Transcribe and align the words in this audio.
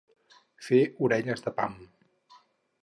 Fer 0.69 0.79
orelles 1.09 1.47
de 1.49 1.55
pam. 1.61 1.79